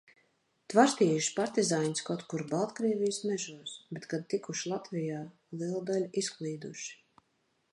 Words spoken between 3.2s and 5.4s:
mežos, bet, kad tikuši Latvijā,